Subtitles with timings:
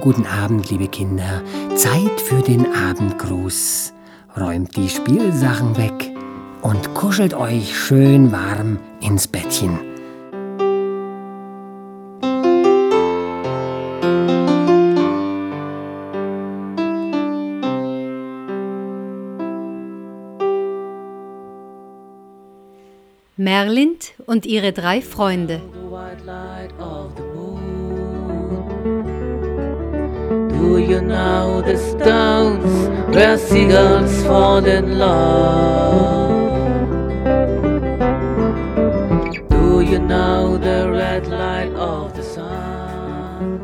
[0.00, 1.42] guten Abend, liebe Kinder.
[1.76, 3.92] Zeit für den Abendgruß.
[4.38, 6.12] Räumt die Spielsachen weg
[6.62, 9.78] und kuschelt euch schön warm ins Bettchen.
[23.36, 25.60] Merlind und ihre drei Freunde.
[30.90, 36.40] You know the stones where seagulls fall in love?
[39.50, 43.60] Do you know the red light of the sun?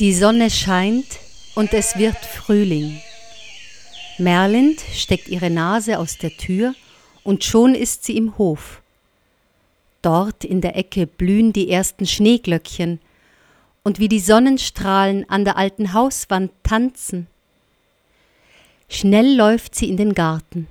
[0.00, 1.18] Die Sonne scheint
[1.54, 3.02] und es wird Frühling.
[4.18, 6.74] Merlind steckt ihre Nase aus der Tür
[7.24, 8.80] und schon ist sie im Hof.
[10.02, 13.00] Dort in der Ecke blühen die ersten Schneeglöckchen
[13.82, 17.26] und wie die Sonnenstrahlen an der alten Hauswand tanzen.
[18.88, 20.68] Schnell läuft sie in den Garten.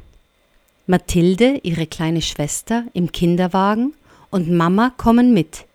[0.88, 3.94] Mathilde, ihre kleine Schwester, im Kinderwagen
[4.30, 5.66] und Mama kommen mit.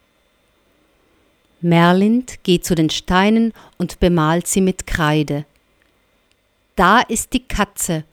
[1.60, 5.44] Merlind geht zu den Steinen und bemalt sie mit Kreide
[6.78, 8.04] da ist die Katze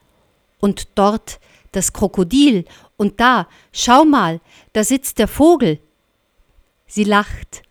[0.58, 1.38] und dort
[1.72, 2.64] das Krokodil
[2.96, 4.40] und da, schau mal,
[4.72, 5.78] da sitzt der Vogel.
[6.86, 7.62] Sie lacht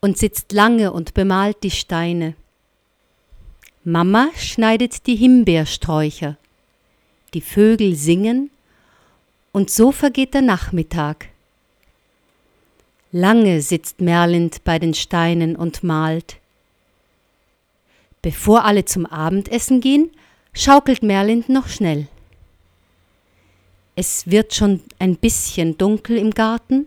[0.00, 2.34] und sitzt lange und bemalt die Steine.
[3.84, 6.36] Mama schneidet die Himbeersträucher.
[7.34, 8.50] Die Vögel singen
[9.52, 11.28] und so vergeht der Nachmittag.
[13.10, 16.41] Lange sitzt Merlind bei den Steinen und malt.
[18.22, 20.10] Bevor alle zum Abendessen gehen,
[20.54, 22.06] schaukelt Merlind noch schnell.
[23.96, 26.86] Es wird schon ein bisschen dunkel im Garten,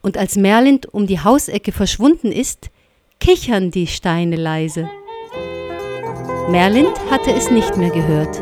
[0.00, 2.70] und als Merlind um die Hausecke verschwunden ist,
[3.18, 4.88] kichern die Steine leise.
[6.48, 8.40] Merlind hatte es nicht mehr gehört.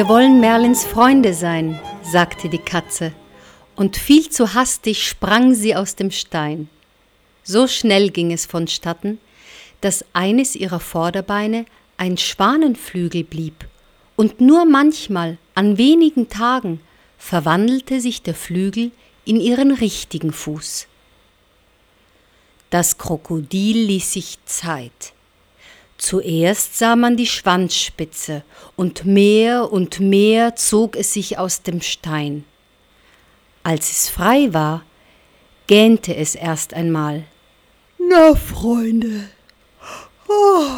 [0.00, 3.12] Wir wollen Merlins Freunde sein, sagte die Katze,
[3.76, 6.70] und viel zu hastig sprang sie aus dem Stein.
[7.42, 9.18] So schnell ging es vonstatten,
[9.82, 11.66] dass eines ihrer Vorderbeine
[11.98, 13.68] ein Schwanenflügel blieb,
[14.16, 16.80] und nur manchmal, an wenigen Tagen,
[17.18, 18.92] verwandelte sich der Flügel
[19.26, 20.86] in ihren richtigen Fuß.
[22.70, 25.12] Das Krokodil ließ sich Zeit.
[26.00, 28.42] Zuerst sah man die Schwanzspitze,
[28.74, 32.46] und mehr und mehr zog es sich aus dem Stein.
[33.62, 34.82] Als es frei war,
[35.66, 37.24] gähnte es erst einmal.
[37.98, 39.28] Na, Freunde,
[40.26, 40.70] oh,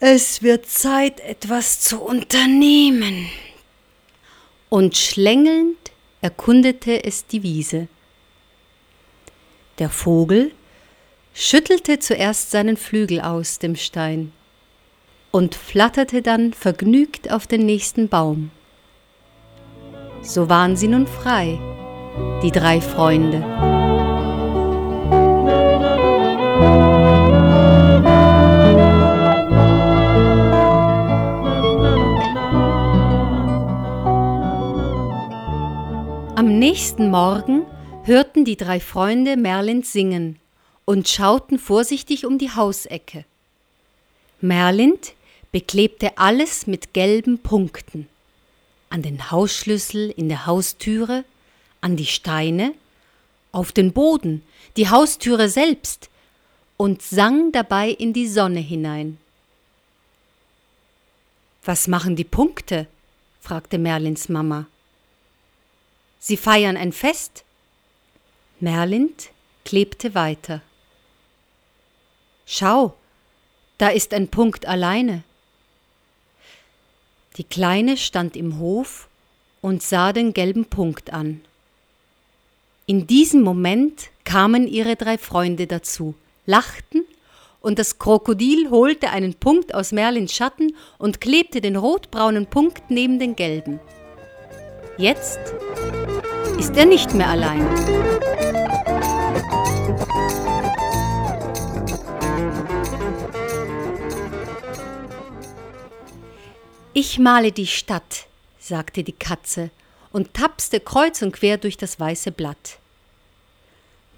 [0.00, 3.30] es wird Zeit, etwas zu unternehmen.
[4.68, 7.86] Und schlängelnd erkundete es die Wiese.
[9.78, 10.50] Der Vogel
[11.34, 14.32] schüttelte zuerst seinen Flügel aus dem Stein
[15.30, 18.50] und flatterte dann vergnügt auf den nächsten Baum.
[20.22, 21.58] So waren sie nun frei,
[22.42, 23.44] die drei Freunde.
[36.36, 37.66] Am nächsten Morgen
[38.04, 40.38] hörten die drei Freunde Merlin singen
[40.84, 43.24] und schauten vorsichtig um die Hausecke.
[44.40, 45.12] Merlind
[45.52, 48.08] beklebte alles mit gelben Punkten.
[48.88, 51.24] An den Hausschlüssel in der Haustüre,
[51.80, 52.74] an die Steine,
[53.52, 54.42] auf den Boden,
[54.76, 56.08] die Haustüre selbst
[56.76, 59.18] und sang dabei in die Sonne hinein.
[61.64, 62.86] Was machen die Punkte?
[63.40, 64.66] fragte Merlins Mama.
[66.18, 67.44] Sie feiern ein Fest?
[68.60, 69.30] Merlind
[69.64, 70.62] klebte weiter.
[72.46, 72.94] Schau,
[73.78, 75.22] da ist ein Punkt alleine.
[77.36, 79.08] Die Kleine stand im Hof
[79.60, 81.40] und sah den gelben Punkt an.
[82.86, 86.14] In diesem Moment kamen ihre drei Freunde dazu,
[86.46, 87.04] lachten,
[87.60, 93.18] und das Krokodil holte einen Punkt aus Merlins Schatten und klebte den rotbraunen Punkt neben
[93.18, 93.80] den gelben.
[94.96, 95.38] Jetzt
[96.58, 97.66] ist er nicht mehr allein.
[106.92, 108.26] Ich male die Stadt,
[108.58, 109.70] sagte die Katze
[110.12, 112.78] und tapste kreuz und quer durch das weiße Blatt.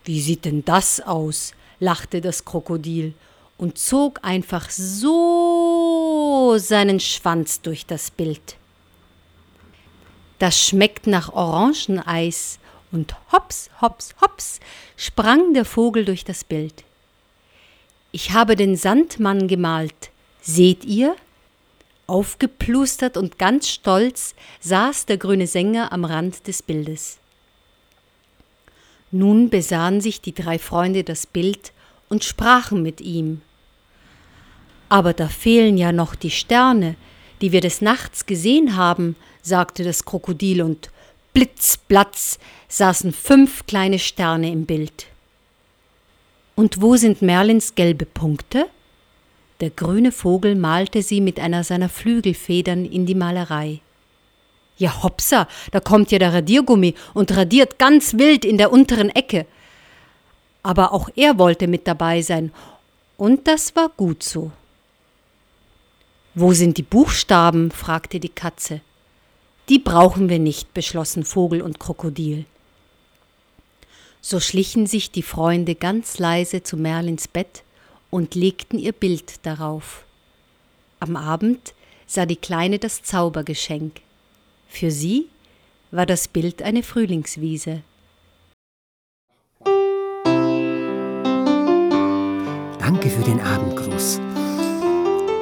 [0.05, 1.53] Wie sieht denn das aus?
[1.81, 3.13] lachte das Krokodil
[3.59, 8.57] und zog einfach so seinen Schwanz durch das Bild.
[10.39, 12.59] Das schmeckt nach Orangeneis,
[12.93, 14.61] und hops, hops, hops
[14.97, 16.85] sprang der Vogel durch das Bild.
[18.13, 20.11] Ich habe den Sandmann gemalt.
[20.43, 21.17] Seht ihr?
[22.07, 27.19] Aufgeplustert und ganz stolz saß der grüne Sänger am Rand des Bildes.
[29.11, 31.73] Nun besahen sich die drei Freunde das Bild
[32.09, 33.43] und sprachen mit ihm.
[34.89, 36.97] Aber da fehlen ja noch die Sterne,
[37.41, 40.91] die wir des Nachts gesehen haben, sagte das Krokodil, und
[41.33, 42.39] blitzblatz
[42.69, 45.07] saßen fünf kleine Sterne im Bild.
[46.55, 48.67] Und wo sind Merlins gelbe Punkte?
[49.63, 53.81] Der grüne Vogel malte sie mit einer seiner Flügelfedern in die Malerei.
[54.77, 59.47] Ja, hopsa, da kommt ja der Radiergummi und radiert ganz wild in der unteren Ecke.
[60.65, 62.51] Aber auch er wollte mit dabei sein,
[63.17, 64.51] und das war gut so.
[66.35, 67.71] Wo sind die Buchstaben?
[67.71, 68.81] fragte die Katze.
[69.69, 72.47] Die brauchen wir nicht, beschlossen Vogel und Krokodil.
[74.21, 77.63] So schlichen sich die Freunde ganz leise zu Merlins Bett
[78.13, 80.05] und legten ihr Bild darauf.
[81.01, 81.75] Am Abend
[82.07, 84.03] sah die Kleine das Zaubergeschenk.
[84.69, 85.29] Für sie
[85.91, 87.83] war das Bild eine Frühlingswiese.
[92.79, 94.21] Danke für den Abendgruß.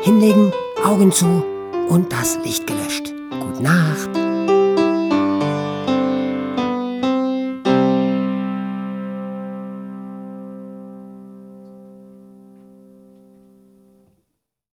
[0.05, 0.52] Hinlegen,
[0.84, 1.44] Augen zu
[1.88, 3.12] und das Licht gelöscht.
[3.31, 4.19] Gute Nacht.